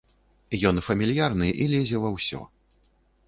[0.69, 2.41] Ён фамільярны і лезе ва ўсё.